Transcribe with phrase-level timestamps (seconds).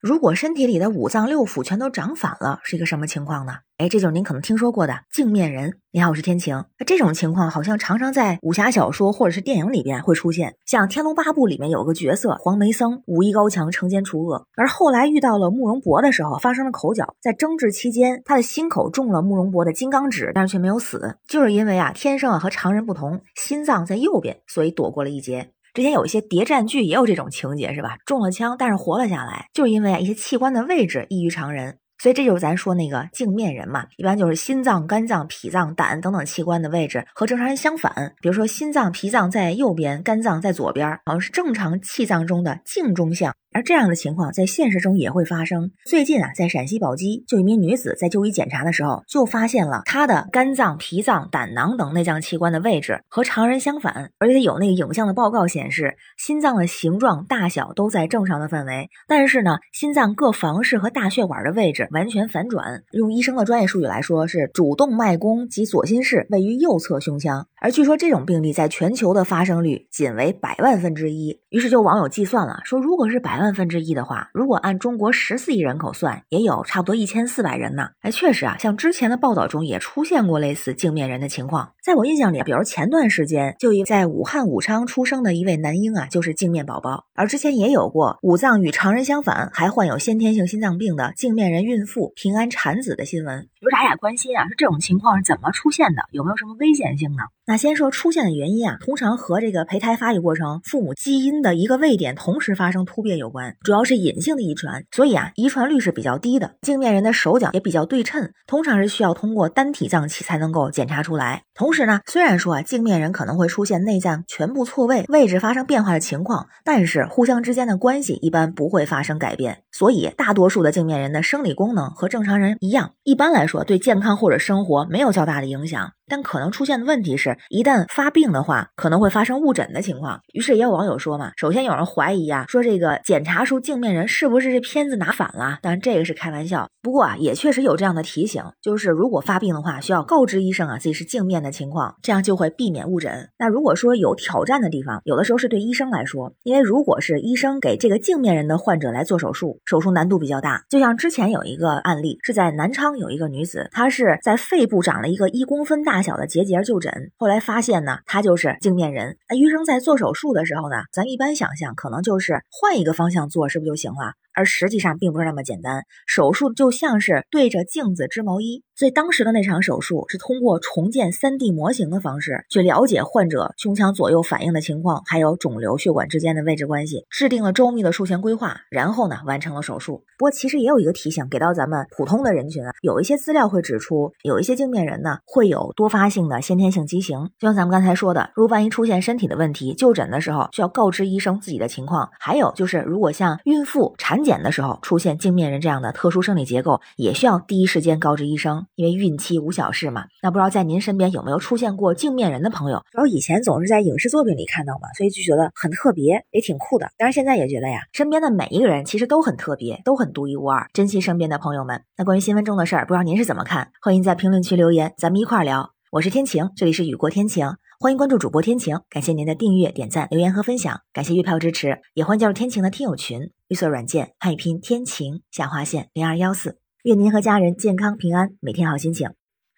[0.00, 3.52] 如果身体里的五脏六腑全都长反了，是一个什么情况呢？
[3.76, 5.74] 哎，这就是您可能听说过的镜面人。
[5.92, 6.64] 你好，我是天晴。
[6.78, 10.54] 那这种情况好像常常在武侠小说或者是电影里边会出现。
[10.64, 14.46] 像《天龙八部》里面有个角色黄眉僧，武艺高强，惩奸除恶。
[14.56, 17.14] 而后来遇到了慕容博的时候，发生了口角。
[17.20, 25.50] 在争执期间，他的心口中了慕容博的金刚指，但是却没有死，就是因为啊，天生啊和常人不同，心脏在右边，所以躲过了一劫。
[25.74, 27.96] 之前有一些谍战剧也有这种情节，是吧？
[28.04, 31.78] 中了枪，但是活了下来，就是因为啊一些器官的位置异于常人。
[32.02, 38.14] 所以这就是咱说那个镜面人嘛，一般就是心脏、肝脏、脾脏、胆等等器官的位置和正常人相反。
[38.22, 43.34] 比如说心脏、脾脏在右边，肝脏在左边，好像是正常气脏中的镜中像。
[43.52, 45.72] 而这样的情况在现实中也会发生。
[45.84, 62.84] 最近啊，在陕西宝鸡，就一名女子在就医检查的时候，就发现了她的肝脏、脾脏、胆囊等内脏器官的位置和常人相反，而且有那个影像的报告显示，心脏的形状、大小都在正常的范围，但是呢，心脏各房室和大血管的位置完全反转。
[62.92, 67.48] 用医生的专业术语来说，是主动脉弓及左心室位于右侧胸腔。
[67.60, 71.40] 而据说这种病例在全球的发生率仅为百万分之一。
[71.50, 77.88] 于是就网友计算了，说如果是百万分之一的话，如果按中国十四亿人口算，也有差不多一千四百人呢。
[78.00, 81.72] 哎，确实啊，像之前的报道中也出现过类似镜面人的情况。
[81.82, 87.06] 在我印象里，比如前段时间就一在武汉武昌出生的一位男婴啊，就是镜面宝宝。
[87.14, 93.48] 而之前也有过五脏与常人相反，还患有先天性心脏病的镜面人孕妇平安产子的新闻。
[93.60, 94.44] 有啥也关心啊？
[94.44, 96.02] 说这种情况是怎么出现的？
[96.12, 97.22] 有没有什么危险性呢？
[97.46, 106.56] 那先说出现的原因啊，通常和这个胚胎发育过程、父母基因的一个位点同时发生突变有关，主要是隐性的遗传，所以啊，遗传率是比较低的。
[106.60, 111.44] 镜面人的手脚也比较对称，通常是需要通过单体脏器才能够检查出来。
[111.54, 125.92] 同时呢，虽然说啊，镜面人可能会出现内脏全部错位、位置发生变化的情况，但是互相之间的关系一般不会发生改变，所以大多数的镜面人的生理功能和正常人一样，一般来说对健康或者生活没有较大的影响。
[126.10, 130.20] 但可能出现的问题是，一旦发病的话，可能会发生误诊的情况。
[130.34, 135.60] 于是也有网友说嘛，首先有人怀疑啊，说这个检查出镜面人是不是这片子拿反了？
[135.62, 136.68] 当然这个是开玩笑。
[136.82, 143.28] 不过啊，也确实有这样的提醒，就是如果发病的话，需要告知医生啊自己是镜面的情况，这样就会避免误诊。
[143.38, 150.64] 那如果说有挑战的地方，有的时候是对医生来说，因为如果是医生给这个镜面人的患者来做手术，手术难度比较大。
[150.68, 155.99] 就像之前有一个案例，是在南昌有一个女子，她是在肺部长了一个一公分大。
[156.02, 159.18] 小的结节就诊，后来发现呢，他就是镜面人。
[159.28, 164.14] 那医生在做手术的时候呢，咱一般想象可能就是换一个方向做，是不是就行了？
[164.40, 168.64] 而实际上并不是那么简单，手术就像是对着镜子织毛衣。
[168.74, 180.02] 所以当时的那场手术是通过重建 3D 模型的方式去了解患者胸腔左右反应的情况，还有肿瘤血管之间的位置关系，制定了周密的术前规划，然后呢完成了手术。
[180.16, 192.08] 不过其实也有一个提醒给到咱们普通的人群啊，有一些资料会指出，有一些镜面人呢会有多发性的先天性畸形，就像咱们刚才说的，如果万一出现身体的问题，就诊的时候需要告知医生自己的情况。
[192.18, 198.64] 还有就是，如果像孕妇产检检的时候出现镜面人这样的特殊生理结构，也需要第一时间告知医生。
[198.76, 202.84] 因为孕期无小事嘛，那不知道在您身边有没有出现过镜面人的朋友？
[202.92, 206.86] 然后以前总是在影视作品里看到嘛，所以就觉得很特别，也挺酷的。
[206.96, 210.70] 当然现在也觉得呀，身边的每一个人其实都很特别，都很独一无二。
[210.72, 211.82] 珍惜身边的朋友们。
[211.96, 213.72] 那关于新闻中的事儿，不知道您是怎么看？
[213.82, 215.72] 欢迎在评论区留言，咱们一块儿聊。
[215.90, 218.78] 我是天晴，这里是雨过天晴，欢迎关注主播天晴。
[218.88, 226.60] 感谢您的订阅、点赞、留言和分享，感谢月票支持，也欢迎加入天晴的听友群，绿色软件汉语拼天晴下划线零二幺四。
[226.84, 229.10] 愿您和家人健康平安，每天好心情。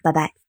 [0.03, 0.41] 拜拜。